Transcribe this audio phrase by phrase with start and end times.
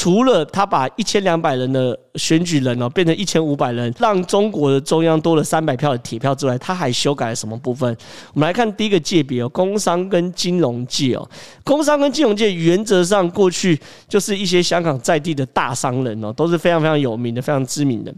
[0.00, 7.92] 除了他把一千两百人的选举人哦变成一千五百人，让中国的中央多了三百票的铁票之外，他还修改了什么部分？
[8.32, 11.28] 我们来看第一个界别哦，工商跟金融界哦，
[11.64, 13.76] 工商跟金融界原则上过去
[14.08, 18.14] 就是一些香港在地的大商人哦，都是非常非常有名的、非常知名的。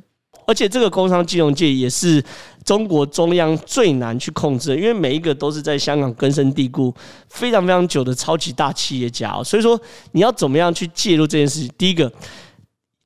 [0.51, 2.21] 而且这个工商金融界也是
[2.64, 6.93] 中国中央最难去控制的，因为每一个都是在香港根深蒂固、
[7.29, 9.41] 非常非常久的超级大企业家。
[9.45, 9.80] 所以说，
[10.11, 11.70] 你要怎么样去介入这件事情？
[11.78, 12.12] 第一个。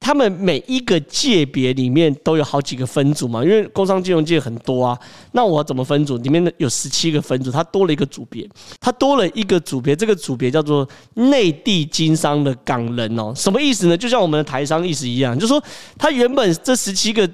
[0.04, 4.98] 他们每一个界别里面都有好几个分组嘛，因为工商金融界很多啊。
[5.32, 6.18] 那我怎么分组？
[6.18, 8.46] 里面有十七个分组，它多了一个组别，
[8.78, 13.32] 它多了一个组别，这个组别叫做内地经商的港人哦。
[13.34, 13.96] 什么意思呢？
[13.96, 15.64] 就像我们的台商意思一样，就是说，
[15.96, 17.27] 他原本这十七个。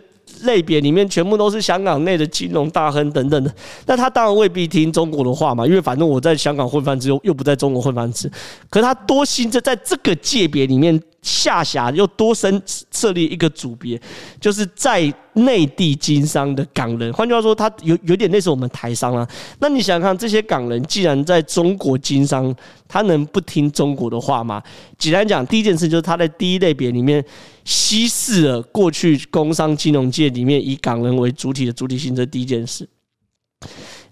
[0.43, 3.52] 类别里面全部都是香港内的金融大亨等等的，
[3.84, 8.30] 那他当然未必听中国的话嘛，因为反正我在香港混饭吃，又又不在中国混饭吃。
[8.71, 14.01] 可是他多新增在这个界别里面下辖，又多生设立一个组别，
[14.40, 17.12] 就是在内地经商的港人。
[17.12, 19.29] 换句话说，他有有点类似我们台商啊。
[19.59, 22.54] 那你想想看，这些港人既然在中国经商，
[22.88, 24.62] 他能不听中国的话吗？
[24.99, 27.24] 简单讲，第一件事就是他在第一类别里面。
[27.62, 32.88] 稀释了过去工商金融界里面以港人为主体的主体性，这第一件事。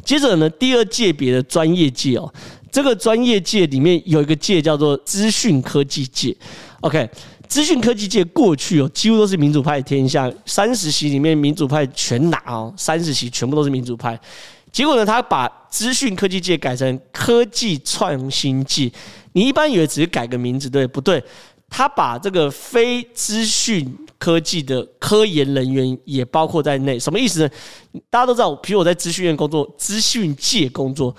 [0.04, 2.32] 接着呢，第二界别的专业界哦，
[2.70, 6.36] 这个专业界里面有一个界叫做资讯科技界。
[6.80, 7.10] OK，
[7.48, 14.18] 资讯科技界过去哦，几乎都是民主派天下，三十席里面民主派全拿哦，三十席全部都是民主派。
[14.70, 18.90] 结果呢，他把资讯科技界改成科技创新界。
[19.32, 21.22] 你一般以为只是改个名字，对不对？
[21.68, 27.50] 他把这个非资讯科技的科研人员也包括在内，什么意思呢？
[28.08, 31.14] 大家都知道，比如我在资讯院工作，资讯界工作，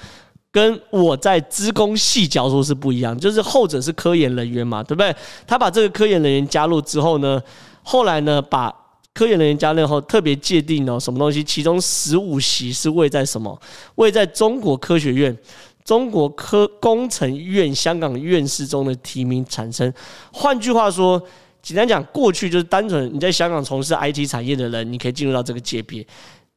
[0.60, 5.16] 跟我在资工系教书是不一样，就是后者是科研人员嘛，对不对？
[5.48, 7.42] 他把这个科研人员加入之后呢，
[7.82, 8.74] 后来呢，把
[9.14, 13.58] 科研人员加入后，特别界定哦什么东西，其中十五席是位在什么？
[13.96, 15.38] 位在中国科学院。
[15.86, 19.92] 中国科工程院香港院士中的提名产生，
[20.32, 21.20] 换句话说，
[21.64, 26.06] 简单讲，过去就是单纯你在香港从事 IT 产业的人，你可以进入到这个界别。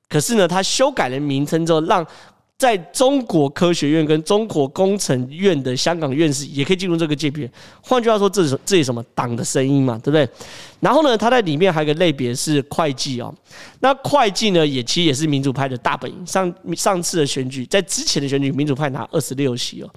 [0.07, 2.07] 可是呢，他修改了名称之后，让
[2.63, 7.51] 在中国科学院跟中国工程院的香港院士也可以进入这个界别。
[7.81, 10.29] 换句话说，这是这是什么党的声音嘛，对不对？
[10.79, 13.35] 然后呢，他在里面还有个类别是会计哦。
[13.81, 16.25] 那会计呢，也其实也是民主派的大本营。
[16.25, 19.91] 上上次的选举，在之前的选举，民主派拿二十六席哦。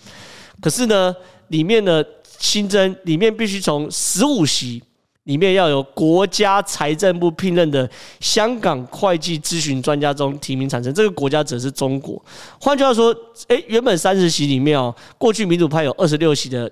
[0.59, 1.15] 可是呢，
[1.49, 2.03] 里面呢
[2.39, 4.81] 新增，里面必须从十五席。
[5.25, 12.23] 里面要由国家财政部聘任的香港会计咨询专家中提名产生，这个国家则是中国。
[12.59, 13.15] 换句话说，
[13.47, 16.71] 诶，原本三十席里面哦，过去民主派有二十六席的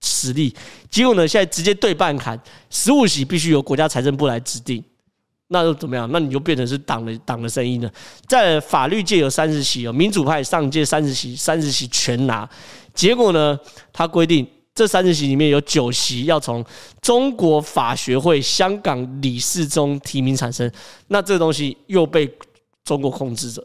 [0.00, 0.52] 实力，
[0.90, 2.38] 结果呢，现在直接对半砍，
[2.68, 4.82] 十五席必须由国家财政部来指定，
[5.46, 6.10] 那又怎么样？
[6.10, 7.88] 那你就变成是党的党的声音了。
[8.26, 12.48] 在法律界有三十席哦，民主派上届三十席，三十席全拿，
[12.92, 13.56] 结果呢，
[13.92, 14.44] 他规定。
[14.74, 16.64] 这三十席里面有九席要从
[17.00, 20.68] 中国法学会香港理事中提名产生，
[21.06, 22.28] 那这个东西又被
[22.84, 23.64] 中国控制着。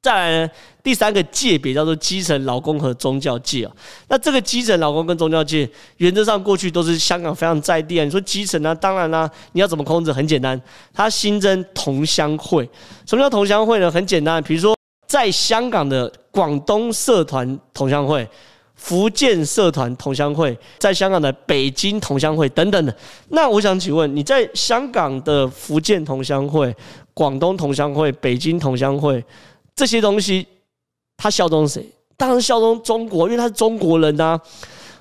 [0.00, 0.50] 再来呢，
[0.82, 3.72] 第三个界别叫做基层劳工和宗教界啊。
[4.08, 5.68] 那这个基层劳工跟宗教界，
[5.98, 8.04] 原则上过去都是香港非常在地啊。
[8.04, 10.10] 你说基层呢，当然啦，你要怎么控制？
[10.10, 10.58] 很简单，
[10.94, 12.66] 它新增同乡会。
[13.04, 13.90] 什么叫同乡会呢？
[13.90, 14.74] 很简单，比如说
[15.06, 18.26] 在香港的广东社团同乡会。
[18.76, 22.96] 福建社团同乡会，在香港的北京同乡会等等的。
[23.30, 26.74] 那我想请问，你在香港的福建同乡会、
[27.12, 29.24] 广东同乡会、北京同乡会
[29.74, 30.46] 这些东西，
[31.16, 31.84] 他效忠谁？
[32.16, 34.40] 当然效忠中国，因为他是中国人呐。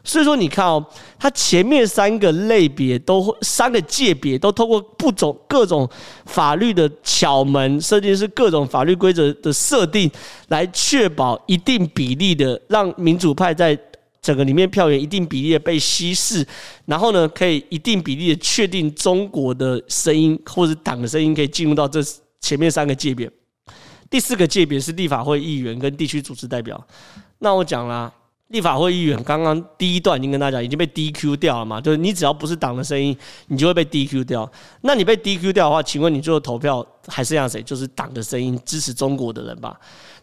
[0.07, 0.85] 所以说，你看哦，
[1.17, 5.89] 它前面三个类别都三个界别都透过不种各种
[6.25, 10.09] 法律的巧门，甚至是各种法律规则的设定，
[10.49, 13.77] 来确保一定比例的让民主派在
[14.21, 16.45] 整个里面票源一定比例的被稀释，
[16.85, 21.99] 然后呢，可以一定比例的确定中国的声音或者党的声音可以进入到这
[22.39, 23.27] 前面三个界别。
[24.07, 26.79] 第四个界别是立法会议员跟地区组织代表。
[27.39, 28.13] 那我讲了。
[28.49, 31.81] 立法会议员刚刚第一段已经跟大家讲，已经被 DQ 掉了嘛？
[31.81, 34.49] 就是你只要不是党的声音，你就会被 DQ 掉。
[34.81, 37.63] 那你被 DQ 掉的话，请问你最后投票还剩下谁？
[37.63, 39.75] 就是党的声音，支持中国的人吧。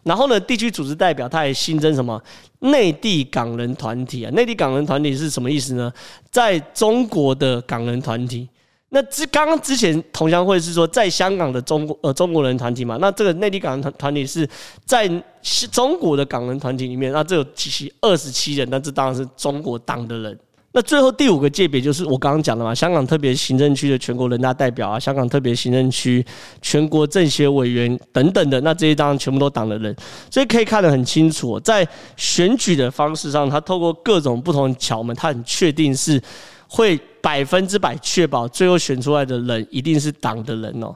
[0.03, 2.21] 然后呢，地区组织代表他还新增什么？
[2.59, 4.31] 内地港人团体啊？
[4.31, 5.91] 内地港人团体是什么意思呢？
[6.31, 8.47] 在中国的港人团体。
[8.93, 12.95] 那之刚刚之前同乡会是说在香港的中国呃中国人团体嘛？
[13.01, 14.47] 那这个内地港人团团体是
[14.85, 15.09] 在
[15.71, 20.39] 中国的港人团体里面，那这有几席二十七人，那这当然是中国党的人。
[20.75, 26.25] 那最后第五个界别就是我刚刚讲的嘛，香港特别行政区的全国人大代表啊，香港特别行政区
[26.61, 29.95] 全国政协委员等等的，那这些当然全部都党的人，
[30.31, 31.87] 所以可以看得很清楚，在
[32.17, 36.21] 选举的方式上，他透过各种不同的窍门，他很确定是
[36.67, 40.93] 会百分之百确保最后选出来的人一定是党的人哦。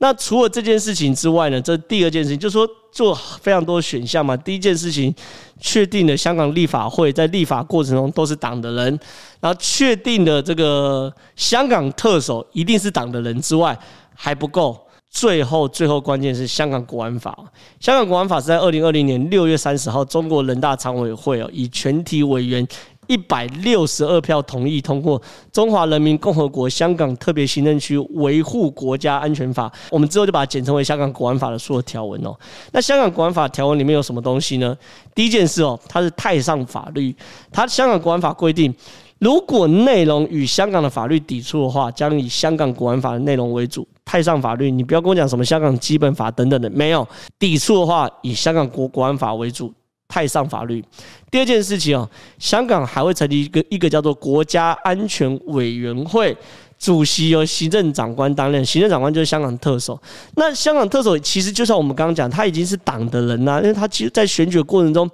[0.00, 4.36] 那除了这件事情之外呢，这第二件事情就是说做非常多选项嘛。
[4.36, 5.14] 第一件事情，
[5.60, 8.98] 确定了香港立法会在立法过程中都是党的人，
[9.40, 13.78] 然后确定了这个香港特首一定是党的人之外
[14.14, 14.76] 还不够，
[15.08, 17.36] 最后最后关键是香港国安法。
[17.78, 22.66] 香港国安法是在二零二零年六月三十号，中国人大常委会哦以全体委员。
[23.08, 25.20] 一百六十二票同意通过
[25.50, 32.32] 《中华人民共和国香港特别行政区维护国家安全法》，我们之后就把它简称为《香港国安法》的所有条文哦。
[32.70, 34.76] 那《香港国安法》条文里面有什么东西呢？
[35.14, 37.14] 第一件事哦，它是太上法律。
[37.50, 38.72] 它《香港国安法》规定，
[39.18, 43.86] 如果内容与香港的法律抵触的话，将以《香港国安法》的内容为主。
[44.04, 47.06] 太上法律，你不要跟我讲什么香港基本法等等的，没有
[47.38, 49.72] 抵触的话，以香港国国安法为主。
[50.08, 50.82] 太上法律。
[51.30, 52.08] 第二件事情哦，
[52.38, 56.34] 香港还会成立一个一个叫做国家安全委员会，
[56.78, 60.00] 主席由行政长官担任，行政长官就是香港特首。
[60.36, 65.08] 那香港特首其实就像我们刚刚讲，他已经是党的人啦，因为他其实在选举的过程中，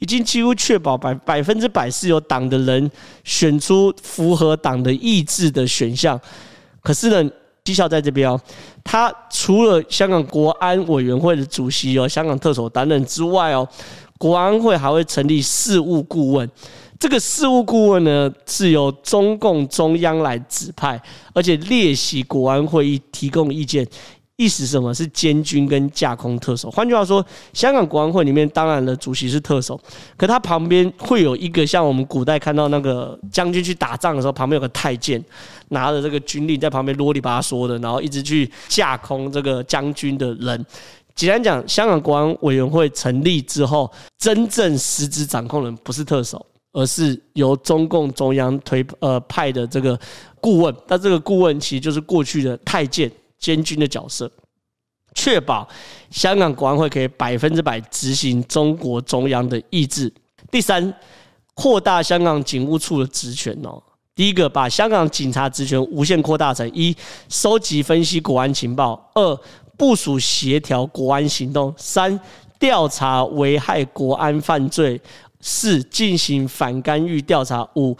[0.00, 2.90] 已经几乎确保百百分之百是由党的人
[3.24, 6.20] 选出符合党的意志的选项。
[6.82, 7.30] 可是呢，
[7.64, 8.38] 绩效在这边哦，
[8.84, 13.66] 他除了香港国安委员会的主席由香港特首担任之外哦。
[14.18, 16.50] 国安会还会成立事务顾问，
[16.98, 21.00] 这个事务顾问呢是由中共中央来指派，
[21.32, 23.86] 而且列席国安会议提供意见。
[24.36, 24.92] 意思什么？
[24.92, 26.68] 是监军跟架空特首。
[26.68, 29.80] 换句话说，香港国安会里面当然了，主席是特首，
[30.16, 35.24] 可他旁边会有一个像我们古代看到那个将军去打仗的时候，旁边有个太监
[35.68, 40.66] 拿着这个军令在旁边啰里吧嗦的，然后一直去架空这个将军的人。
[41.14, 49.98] 简单讲，香港国安委员会成立之后，真正实质掌控人不是特首，而是由中共中央推呃派的这个
[50.40, 50.74] 顾问。
[50.88, 54.28] 那这个顾问其实就是过去的太监监军的角色，
[55.14, 55.68] 确保
[56.10, 60.12] 香港国安会可以百分之百执行中国中央的意志。
[60.50, 60.92] 第三，
[61.54, 63.80] 扩大香港警务处的职权哦。
[64.16, 66.96] 第一个，把香港警察职权无限扩大成一，
[67.28, 69.40] 收集分析国安情报；二。
[69.76, 72.18] 部署协调国安行动，三
[72.58, 75.00] 调查危害国安犯罪，
[75.40, 77.96] 四进行反干预调查，五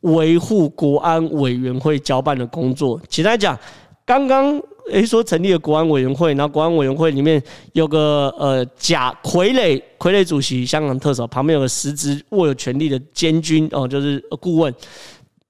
[0.00, 3.00] 维护国安委员会交办的工作。
[3.08, 3.58] 简单讲，
[4.04, 4.60] 刚刚
[4.90, 7.40] 诶说成立了国安委员会，然后国安委员会里面
[7.72, 14.74] 有个呃假傀儡傀儡主席，香港特首旁边有个实职握有权力的监军哦，就是顾问，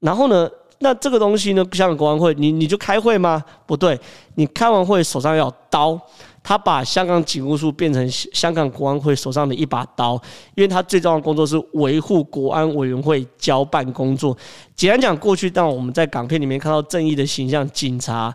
[0.00, 0.48] 然后呢？
[0.82, 3.42] 那这个东西呢，香港国安会，你你就开会吗？
[3.66, 3.98] 不对，
[4.34, 5.98] 你开完会手上要刀，
[6.42, 10.20] 他把香港警务处变成香港国安会手上的一把刀，
[10.56, 14.36] 因为他最重要的工作是维护国安委员会交办工作。
[14.74, 18.34] 简单讲，过去当我们在港片里面看到正义的形象，警察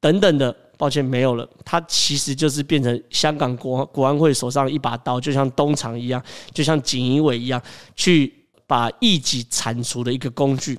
[0.00, 7.60] 等等的，抱歉没有了，他其实就是变成香港国国安会手上一把刀，就像东厂一样，就像锦衣卫一样，
[7.96, 8.32] 去
[8.68, 10.78] 把异己铲除的一个工具。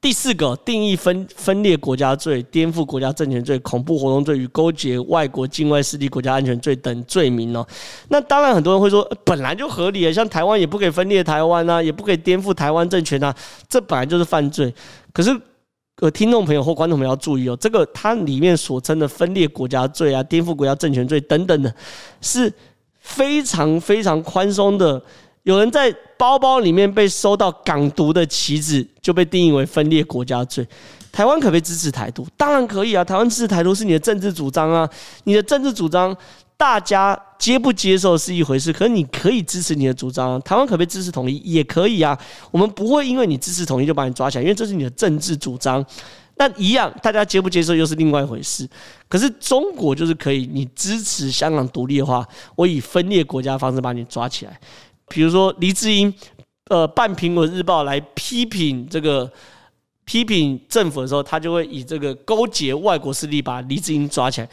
[0.00, 7.66] 第四个定义分分裂国家罪、颠覆国家政权罪、恐怖活动罪与勾结外国境外势力国家安全罪等罪名哦。
[8.08, 13.34] 那当然很多人会说，本来就合理啊，像台湾也不可以分裂台湾啊，也不可以颠覆台湾政权啊，
[13.68, 14.74] 这本来就是犯罪。
[15.12, 15.38] 可是，
[15.96, 21.74] 呃，听众朋友或观众朋友要注意哦，这个它里面所称的分裂国家罪啊、颠覆国家政权罪等等的，
[22.22, 22.50] 是
[23.00, 25.02] 非常非常宽松的。
[25.42, 30.66] 有人在包包里面被收到港独的旗帜，就被定义为分裂国家罪。
[31.10, 32.26] 台湾可不可以支持台独？
[32.36, 33.02] 当然可以啊！
[33.02, 34.88] 台湾支持台独是你的政治主张啊，
[35.24, 36.16] 你的政治主张
[36.56, 40.38] 大家接不接受是一回事，可是你可以支持你的主张啊。
[40.40, 41.38] 台湾可不可以支持统一？
[41.38, 42.16] 也可以啊。
[42.50, 45.84] 我们不会因为你支持统一就把你抓起来，因为这是你的政治主张。
[46.36, 48.68] 那一样，大家接不接受又是另外一回事。
[49.08, 54.58] 可是中国就是可以，你支持香港独立的话，我以分裂国家方式把你抓起来。
[55.10, 56.14] 比如说，黎智英，
[56.70, 59.30] 呃，办《苹果日报》来批评这个
[60.04, 64.48] 批评政府的时候，他就会以这个勾结外国势力把黎智英抓起来。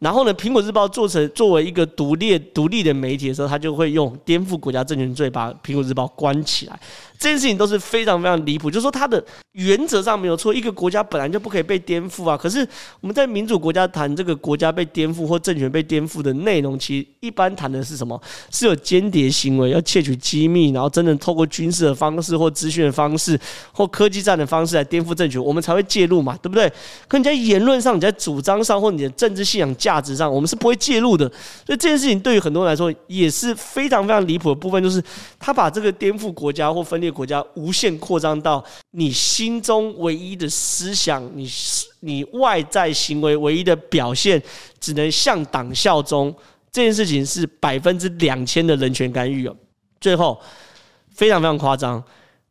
[0.00, 6.78] 然后呢，《苹果日报》做成作为一个独立独立的媒体的时候，他就会用颠覆国家政权罪把《苹果日报》关起来。
[7.22, 8.68] 这件事情都是非常非常离谱。
[8.68, 12.36] 就是说，它的原则上没有错，一个国家本来就不可以被颠覆啊。
[12.36, 12.66] 可是
[13.00, 18.20] 我们在民主国家谈这个国家被颠覆或政权被颠覆的内容，其实一般谈的是什么？
[18.50, 23.38] 是有间谍行为，要窃取机密，然后真正透过军事的方式或资讯的方式
[23.72, 26.68] 或科技战的方式来颠覆政权，我们才会介入嘛，对不对？
[27.06, 31.28] 可你在言论上、你在主张上或你的政治信仰价值上，我们是不会介入的。
[31.64, 35.00] 所以这件事情对于很多人来说也是非常非常离谱的部分，就是
[35.38, 41.48] 他把这个颠覆国家或分裂国家无限扩张到你心中唯一的思想，你
[42.00, 44.42] 你外在行为唯一的表现，
[44.80, 46.34] 只能向党效忠。
[46.70, 49.54] 这件事情是百分之两千的人权干预哦。
[50.00, 50.40] 最后
[51.10, 52.02] 非常非常夸张，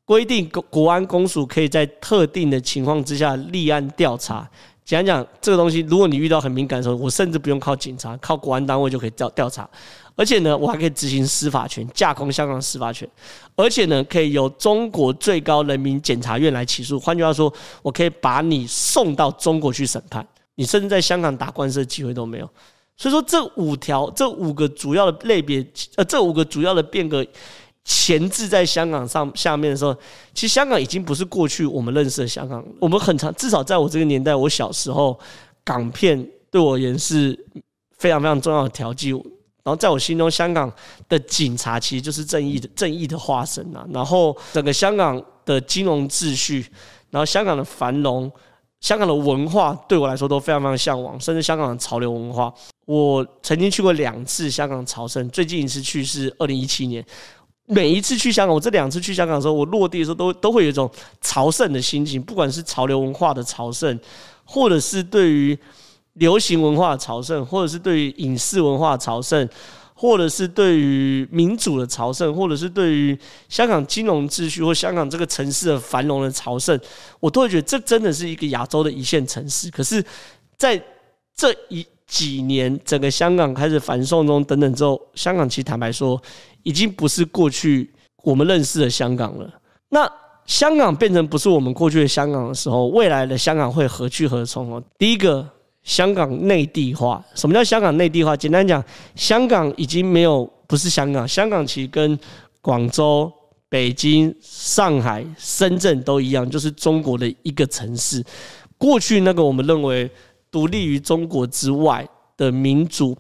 [0.06, 4.48] 规定国国安公署可以在特定的情况之下立案调查。
[4.84, 9.68] 讲讲这个东西，如果你遇到很敏感的时候，我甚至不用靠警察，靠国安单位就可以调调查。
[10.16, 13.10] 而且呢，我还可以执行司法权，架空香港司法权。
[13.56, 17.00] 而且呢，可以由中国最高人民检察院来起诉。
[17.00, 17.52] 换句话说，
[17.82, 20.26] 我可以把你送到中国去审判，
[20.56, 22.50] 你甚至在香港打官司的机会都没有。
[22.98, 25.66] 所以说，这五条、这五个主要的类别，
[25.96, 27.26] 呃，这五个主要的变革。
[27.84, 29.92] 前置在香港上下面的时候，
[30.36, 32.64] 其实香港已经不是过去我们认识的香港。
[32.80, 35.20] 我们很长，至少在我这个年代，我小时候，
[35.64, 37.38] 港片对我而言是
[37.98, 39.12] 非常非常重要的调剂。
[39.64, 40.72] 然后在我心中，香港
[41.08, 43.86] 的警察其实就是正义的正义的化身呐。
[43.94, 46.66] 然后整个香港的金融秩序，
[47.10, 48.32] 然后香港的繁荣，
[48.80, 52.54] 香港的文化对我来说都非常非常向往，甚至香港的潮流文化。
[52.86, 57.06] 我曾经去过两次香港朝圣，最近一次去是二零一七年。
[57.68, 60.92] 每一次去香港，我这两次去香港的时候，我落地的时候都都会有一种
[61.22, 63.98] 朝圣的心情，不管是潮流文化的朝圣，
[64.44, 65.58] 或者是对于
[66.14, 69.48] 流行文化朝圣，或者是对于影视文化朝圣，
[69.94, 76.80] 或者是对于民主的朝圣，或者是对于香港金融秩序或香港这个城市的繁荣的朝圣，
[77.20, 79.70] 我都会觉得这真的是一个亚洲的一线城市。
[79.72, 80.04] 可是，
[80.58, 80.82] 在
[81.36, 86.22] 这一几年，整个香港开始繁盛中等等之后，香港其实坦白说，
[86.64, 87.90] 已经不是过去
[88.24, 89.50] 我们认识的香港了。
[89.90, 90.12] 那
[90.46, 94.84] 香港变成不是我们过去的香港的时候，未来的香港会何去何从哦？
[94.98, 95.48] 第一个，
[95.84, 97.24] 香港内地化。
[97.36, 98.36] 什么叫香港内地化？
[98.36, 98.84] 简单讲，
[99.16, 102.18] 香港已经没有不是香港，香港其实跟
[102.62, 103.32] 广州、
[103.70, 108.24] 北京、上海、深圳都一样，就是中国的一个城市。
[108.78, 110.10] 过去那个我们认为
[110.50, 113.18] 独立于中国之外的民主。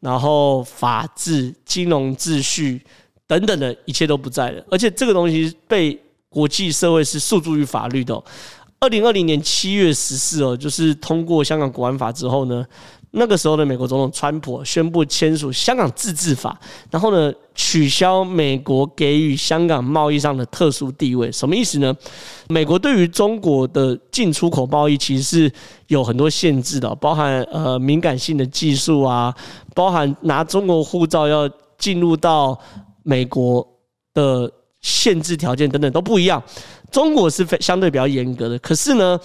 [0.00, 2.78] 然后法治、金融秩序
[3.26, 8.22] 等等的一切都不在了，而且这个东西被国际社会是诉诸于法律的。
[8.84, 12.64] 二零二零年七月十四哦，就是通过香港国安法之后呢。
[13.16, 16.58] 那个时候的美国总统川普宣布签署香港自治法，
[16.90, 21.94] 然后呢，取消美国给予香港贸易上的特殊地位，什么意思呢？
[22.48, 25.52] 美国对于中国的进出口贸易其实是
[25.86, 29.32] 有很多限制的，包含呃敏感性的技术啊，
[29.76, 31.48] 包含拿中国护照要
[31.78, 32.58] 进入到
[33.04, 33.64] 美国
[34.12, 34.50] 的
[34.82, 36.42] 限制条件等等都不一样。
[36.94, 39.18] 中国是非相对比较严格的，可是呢，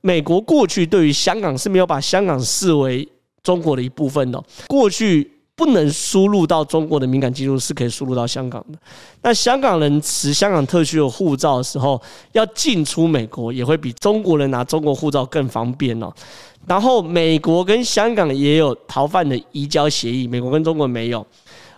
[0.00, 3.08] 美国过去对于香港是没有把香港视为
[3.44, 8.78] 中国的一部分的，过去不能输入到中国的敏感技术是可以输入到香港的。
[9.22, 12.02] 那香港人持香港特区的护照的时候，
[12.32, 16.12] 要进出美国也会比中国人拿中国护照更方便哦。
[16.66, 21.24] 然后美国跟香港也有逃犯的移交协议，美国跟中国没有。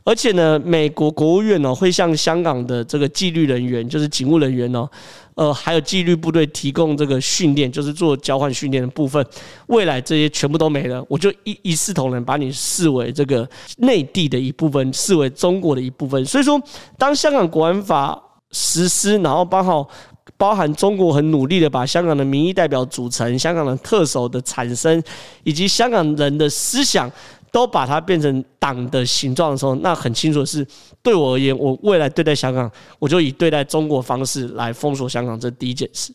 [0.04, 4.88] 而且呢，美国国务院呢会向香港的这个纪律人员，就是警务人员呢。
[5.36, 9.26] 呃，还有纪律部队提供这个训练，就是做交换训练的部分。
[9.66, 16.24] 未来这些全部都没了，我就一一视同仁，把你视为这个内地的一部分，视为中国的一部分。
[16.24, 16.62] 所以说，
[16.96, 18.16] 当香港国安法
[18.52, 19.88] 实施，然后刚好
[20.36, 25.02] 包含中国很努力的把香港的民意代表组成、香港的特首的产生，
[25.42, 27.10] 以及香港人的思想。
[27.54, 30.66] 都把它变成党的形状的时候，那很清楚的是，
[31.04, 32.68] 对我而言，我未来对待香港，
[32.98, 35.38] 我就以对待中国方式来封锁香港。
[35.38, 36.12] 这第一件事。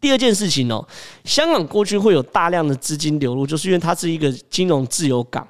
[0.00, 0.80] 第二件事情呢，
[1.24, 5.44] 香港过去会有大量的资金流入，就是因为它是一个金融自由港，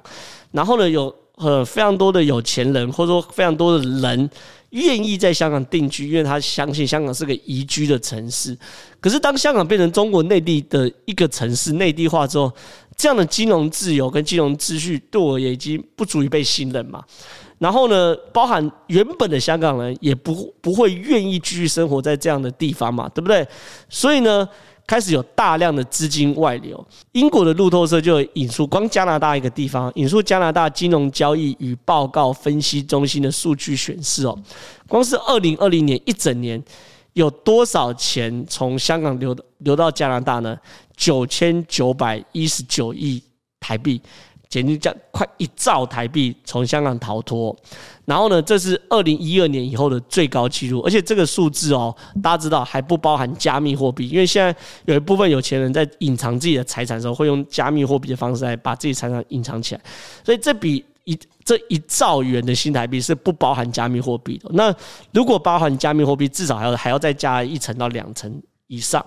[0.51, 4.27] 然后呢，有呃非常多的有钱人，或者说非常多的人
[4.71, 8.57] 愿意在香港定居，因为他相信香港是个宜居的城市。
[8.99, 12.51] 可是当香港变成中国内地的一个城市，内地化之后，
[12.97, 17.03] 这样的金融自由跟金融秩序对我也已经不足以被信任嘛。
[17.59, 23.47] 然后呢，包含原本的香港人也不不会愿意继续生活在这样的地方嘛，对不对？
[23.87, 24.47] 所以呢，
[24.85, 26.83] 开始有大量的资金外流。
[27.13, 34.37] 英国的路透社就引述光加拿大一个地方，引述加拿大金融交易与报告分析中心的数据显示哦，
[34.87, 36.63] 光是二零二零年一整年。
[37.17, 40.57] 有多少钱从香港流流到加拿大呢？
[40.95, 43.21] 九千九百一十九亿
[43.59, 43.99] 台币。
[44.49, 47.53] 简直将快一兆台币从香港逃脱，
[48.05, 51.93] 然后呢，这是二零一二年以后的最高纪录，而且这个数字哦，
[52.23, 54.55] 大家知道还不包含加密货币，因为现在
[54.85, 59.81] 有一部分有钱人在隐藏自己的财产的时候，会用加密货币的方式来把自己财产隐藏起来，
[60.23, 64.49] 所以这笔一这一兆元的新台币是不包含加密货币的。
[64.53, 64.71] 那
[65.11, 69.03] 如果包含加密货币，至少还要还要再加一层到两层以上，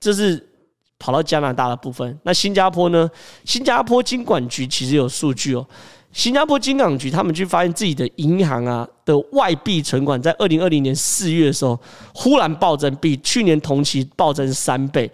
[0.00, 0.48] 这是。
[0.96, 3.10] 跑到加拿大的部分，那新加坡呢？
[3.44, 5.66] 新加坡金管局其实有数据哦。
[6.12, 11.78] 新加坡金管局他们去发现自己的银行啊的外币存款，在二零二零年四月的时候
[12.14, 15.10] 忽然暴增，比去年同期暴增三倍，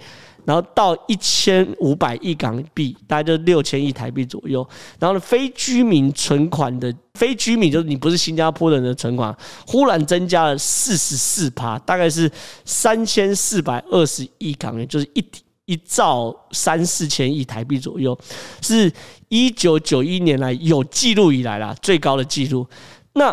[0.50, 4.68] 然后到一千五百亿港币，大概就六千亿台币左右。
[4.98, 9.32] 然后呢，非居民存款的非居民就是你不是新加坡人的存款，
[9.64, 12.28] 忽然增加了四十四趴，大概是
[12.64, 15.24] 三千四百二十亿港元，就是一。
[15.66, 18.18] 一兆三四千亿台币左右，
[18.60, 18.92] 是
[19.28, 22.66] 一九九一年来有记录以来啦最高的记录。
[23.12, 23.32] 那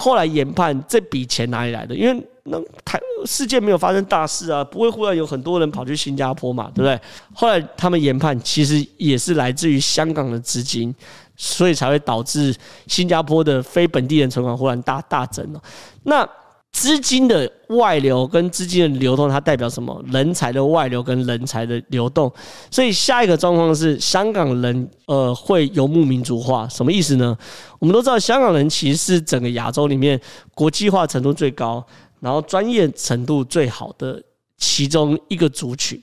[0.00, 1.92] 后来研判这笔钱哪里来的？
[1.92, 6.98] 因为那台世界没有发生大事啊，不会忽然有很多人跑去新加坡嘛，对不对？
[7.34, 10.94] 后来他们研判，其实也是来自于香港的资金，
[11.36, 12.54] 所以才会导致
[12.86, 15.60] 新加坡的非本地人存款忽然大大增了。
[16.04, 16.26] 那
[16.72, 20.00] 资金的外流跟资金的流动，它代表什么？
[20.12, 22.32] 人才的外流跟人才的流动。
[22.70, 27.36] 所以下一个状况是，香港人呃会游牧民族化，什么意思呢？
[27.78, 30.20] 我们都知道，香港人其实是整个亚洲里面
[30.54, 31.84] 国际化程度最高，
[32.20, 34.22] 然后专业程度最好的。
[34.60, 36.02] 其中一个族群，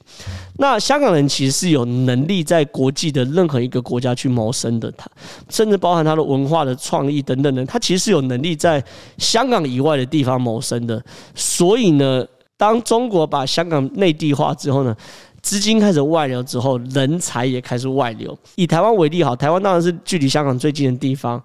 [0.58, 5.10] 那香港人其实是有能力在国际的任何一个国家去谋生的，他
[5.50, 8.84] 甚至包含他的文化的创意等等的，他其实是有能力在
[9.18, 11.04] 香港以外的地方谋生的。
[11.34, 12.26] 所以呢，
[12.58, 14.96] 当中国把香港内地化之后呢，
[15.42, 18.38] 资金开始外流之后，人才也开始外流。
[18.56, 21.42] 以台湾为例，好，台湾当然是距离香港最近的地方。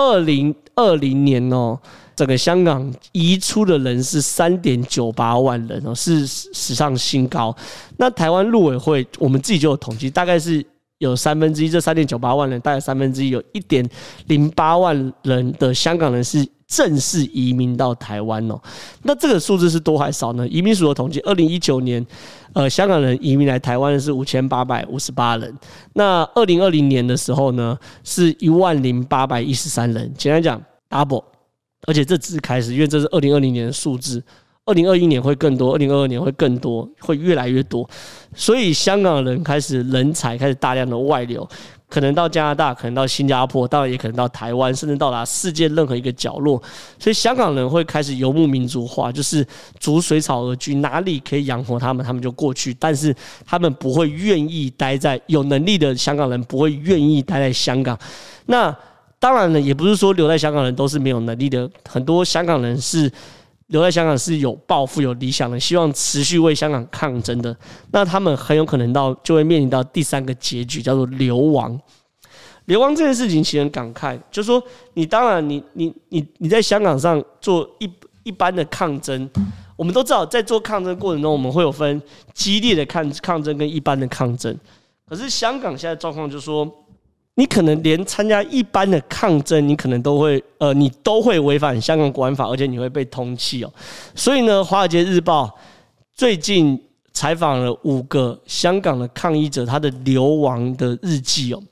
[0.00, 1.78] 二零二零年哦。
[2.16, 7.56] 整个香港移出的人是三点九八万人哦，是史上新高。
[7.96, 10.62] 那台湾陆委会我们自己就有统计，大概是
[10.98, 13.88] 有三分之一，这三点九八万人，大概三分之一有一点
[14.26, 18.58] 零八万人的香港人是正式移民到台湾哦。
[19.02, 20.46] 那这个数字是多还少呢？
[20.46, 22.06] 移民署的统计，二零一九年，
[22.52, 25.52] 呃，香港人移民来台湾的是五千八百五十八人。
[25.94, 30.10] 那二零二零年的时候呢，是一万零八百一十三人。
[30.16, 31.24] 简单讲，double。
[31.86, 34.22] 而且这只是开始，因为这是二零二零年的数字，
[34.66, 37.88] 二零二一年会更多，二零二二年会更多，会越来越多。
[38.34, 41.48] 所以香港人开始人才开始大量的外流，
[41.90, 46.62] 可能到加拿大，可能到新加坡，当然也可能到台湾，甚至到达世界任何一个角落。
[46.98, 49.44] 所以香港人会开始游牧民族化，就是
[49.78, 52.72] 逐水草而居，哪里可以养活他们，他们就过去。
[52.78, 57.98] 但是他们不会愿意待在有能力的香港人不会愿意待在香港。
[58.46, 58.74] 那。
[59.22, 63.12] 当然了，也不是说留在香港人都是没有能力的，很多香港人是
[63.70, 67.56] 留在香港是有抱负、有理想的，希望持续为香港抗争的。
[67.90, 71.80] 那他们很有可能到就会面临到第三个结局，叫做流亡。
[72.66, 74.62] 流亡这件事情其实很感慨，就是说
[74.94, 77.90] 你当然你你你你在香港上做一
[78.22, 79.28] 一般的抗争，
[79.76, 82.00] 我们都知道在做抗争过程中，我们会有分
[82.34, 84.56] 激烈的抗抗争跟一般的抗争。
[85.08, 86.68] 可是香港现在状况就是说。
[87.36, 93.72] 你可能连参加一般的抗争，你可能都会，呃，你都会违反香港国安法，而且你会被通缉哦。
[94.14, 95.46] 所以呢，《华尔街日报》
[96.14, 96.78] 最近
[97.12, 101.62] 采访了五个香港的抗议者，他的流亡的日记哦。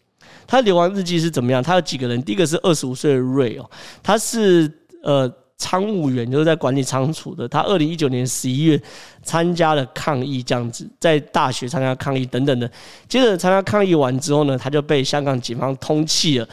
[0.47, 1.63] 他流亡日记是怎么样？
[1.63, 2.23] 他有几个人？
[2.23, 3.71] 第一个是二十五岁的瑞哦，
[4.03, 5.31] 他是呃。
[5.59, 7.47] 仓务员就是在管理仓储的。
[7.49, 8.81] 他二零一九年十一月
[9.23, 12.71] 参加了抗议，这样子在大学参加抗议等等的。
[13.09, 16.49] 接着参加抗议完之后呢，他就被香港警方通缉了。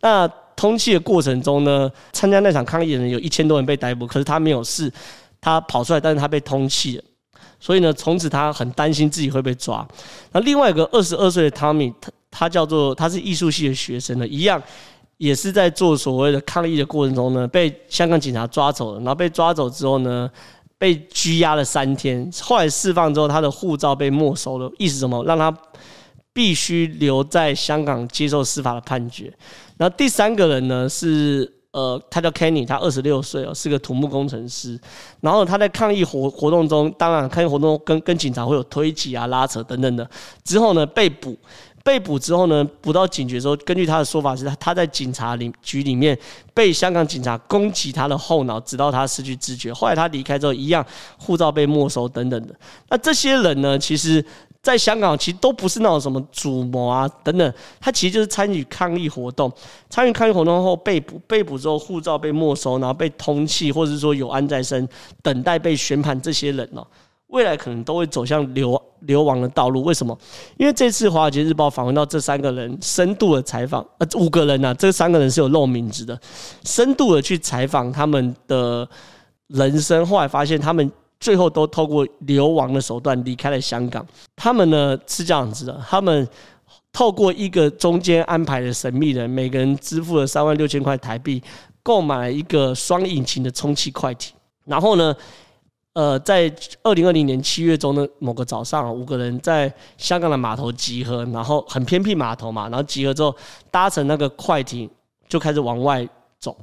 [0.00, 4.92] 那通缉的过程中呢，参加那场抗议的人有一千多人被逮捕，可是他没有事，
[5.40, 7.04] 他跑出来，但是他被通缉了。
[7.60, 9.86] 所以呢，从此他很担心自己会被抓。
[10.32, 14.60] 那另外一个二十二岁的汤米，他他叫做他是艺术系的学生呢，一样。
[15.18, 18.98] 也是在做所谓的抗议的过程中呢，被香港警察抓走了。
[19.00, 20.30] 然后被抓走之后呢，
[20.78, 22.30] 被拘押了三天。
[22.40, 25.24] 后来释放之后，他的护照被没收了，意思什么？
[25.24, 25.52] 让他
[26.32, 29.32] 必须留在香港接受司法的判决。
[29.76, 34.80] 然后第三个人呢是呃，他叫 Kenny，他二十六岁哦，是个土木工程师。
[35.20, 40.08] 然后他在抗议活活动中，当然抗议活动跟跟警察会有推挤啊、拉扯等等的。
[40.44, 41.36] 之后呢被捕。
[41.88, 46.16] 被捕之后呢，捕到警局之后，根据他的说法是，他在警察里局里面
[46.52, 49.72] 被香港警察攻击他的后脑，直到他失去知觉。
[49.72, 50.84] 后来他离开之后，一样
[51.16, 52.54] 护照被没收等等的。
[52.90, 54.22] 那这些人呢，其实
[54.60, 59.50] 在香港其实都不是那种什么主谋啊等等，他其实就是参与抗议活动，
[59.88, 64.86] 参与抗议活动后被捕，被捕之后护照被没收，然后被通缉，或者是说有案在身，
[65.22, 66.20] 等待被宣判。
[66.20, 66.86] 这些人哦。
[67.28, 70.16] 未来可能都会走向流流亡的道路，为什么？
[70.56, 76.18] 因为这次《华尔街日报》访问到这三个人，深度的采访，呃，五个人呐、啊，这三个人是有露名字的，
[76.64, 78.88] 深度的去采访他们的
[79.48, 84.04] 人生，后来发现他们最后都透过流亡的手段离开了香港。
[84.34, 86.26] 他们呢是这样子的，他们
[86.92, 91.42] 透过一个中间安排的神秘人，每个人支付了三万六千块台币，
[91.82, 95.14] 购买了一个双引擎的充气快艇，然后呢，
[95.98, 96.48] 呃，在
[96.84, 103.34] 二零二零年七月中的某个早上，五个人在香港的码头集合，然后很偏僻码头嘛，然后集合之后
[103.68, 104.88] 搭乘那个快艇
[105.28, 106.08] 就开始往外
[106.38, 106.56] 走。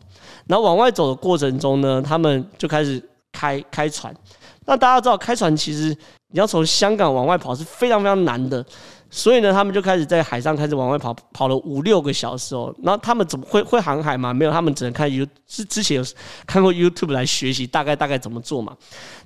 [0.48, 4.16] 然后往外走的过程中呢，他们就开始开开船。
[4.66, 5.94] 那大家知道，开船其实
[6.36, 8.64] 你要从香港往外跑是非常非常难的。
[9.10, 12.76] 所以呢，他们就开始在海上开始往外跑，跑了五六个小时哦。
[12.84, 14.34] 然后他们怎么会会航海吗？
[14.34, 16.04] 没有，他们只能看 You 是之前有
[16.46, 18.76] 看过 YouTube 来学习大概大概怎么做嘛。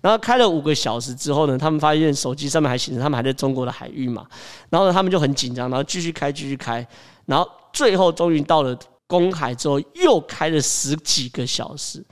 [0.01, 4.23] 然后开了五个小时之后呢，他们发现手机上面还显示他们还在中国的海域嘛。
[4.69, 6.87] 然后呢，他们就很紧张，然后继续开继续开，
[7.25, 12.05] 然后最后终于到了公海之后，又开了十几个小时。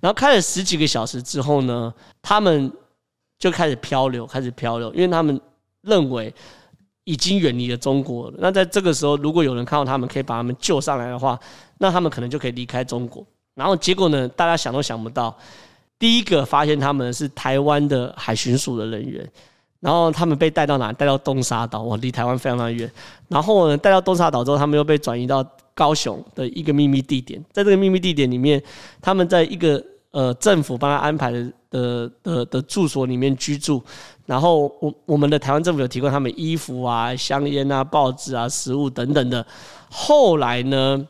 [0.00, 2.72] 然后开了十几个小时之后呢，他们
[3.40, 5.40] 就开始漂流，开始漂流，因为他们
[5.80, 6.32] 认为。
[7.04, 8.36] 已经远离了中国了。
[8.38, 11.36] 那在这个时候，如果有人看到他们，可以把他们救上来的话，
[11.78, 13.26] 那他们可能就可以离开中国。
[13.54, 15.36] 然后结果呢，大家想都想不到，
[15.98, 19.28] 第一个发现他们是台湾的海巡署的人员。
[19.80, 20.92] 然后他们被带到哪？
[20.92, 22.88] 带到东沙岛，哇，离台湾非常的远。
[23.28, 27.42] 然后呢，带到东沙岛之后，他们又被转移到高雄的一个秘密地点。
[27.50, 28.62] 在这个秘密地点里面，
[29.00, 33.82] 他们在一个呃政府帮他安排的的的的住所里面居住。
[34.26, 39.44] 然后我我们的台湾政府有提供他们衣服啊、香烟啊、报纸啊、食物等等的。
[39.90, 41.04] 后来呢，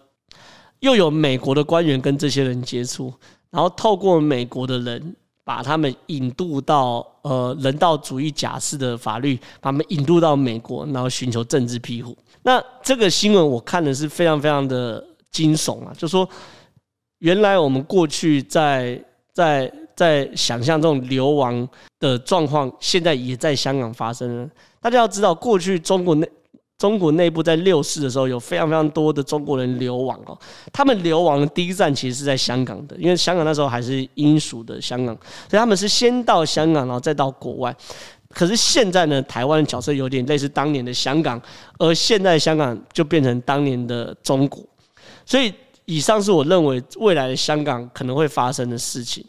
[0.78, 3.12] 又有美国的官员跟这些人接触，
[3.50, 12.16] 然后透过美国的人把他们引渡到呃人道主义假释的法律，把他们引渡到美国，然后寻求政治庇护。
[12.42, 16.26] 那这个新闻我看的是非常非常的惊悚啊，就说
[17.18, 18.98] 原来我们过去在
[19.34, 19.70] 在。
[20.00, 24.48] 在想象这种流亡的状况，现在也在香港发生了。
[24.80, 26.26] 大家要知道，过去中国内
[26.78, 30.34] 中国内部在六四的时候，有非常非常多的中国人流亡哦。
[30.72, 35.14] 他们流亡的第一站其实是在香港的，因为香港那时候还是英属的香港，
[35.50, 37.76] 所以他们是先到香港，然后再到国外。
[38.30, 41.38] 可是现在呢，台湾的角色有点类似当年的香港，
[41.78, 44.64] 而现在香港就变成当年的中国。
[45.26, 45.52] 所以，
[45.84, 49.22] 以上是我认为未来的香港可能会发生的事情。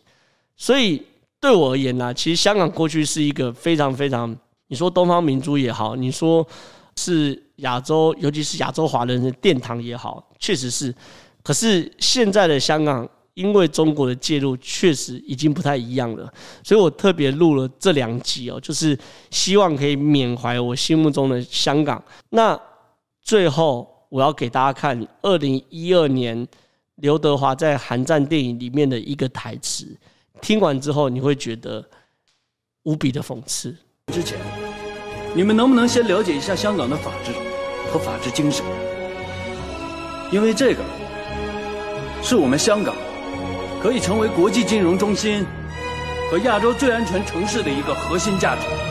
[0.62, 1.02] 所以
[1.39, 6.47] 对我而言呢，其实香港过去是一个非常非常，你说东方明珠也好，你说
[6.97, 10.93] 是亚洲，尤其是亚洲华人的殿堂也好，确实是。
[11.41, 16.32] 可是现在的香港，因为中国的介入，确实已经不太一样了。
[16.63, 18.95] 所以我特别录了这两集哦，就是
[19.32, 22.00] 希望可以缅怀我心目中的香港。
[22.30, 22.56] 那
[23.24, 26.47] 最后我要给大家看二零一二年
[26.97, 29.97] 刘德华在《寒战》电影里面的一个台词。
[30.41, 31.88] 听完之后，你会觉得
[32.84, 33.75] 无比的讽刺。
[34.12, 34.38] 之前，
[35.36, 37.32] 你们能不能先了解一下香港的法治
[37.91, 38.65] 和法治精神？
[40.32, 40.84] 因为这个
[42.23, 42.95] 是我们香港
[43.82, 45.45] 可以成为国际金融中心
[46.30, 48.90] 和亚洲最安全城市的一个核心价值。